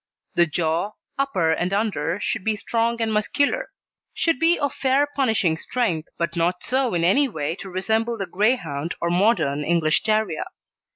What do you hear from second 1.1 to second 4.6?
upper and under, should be strong and muscular; should be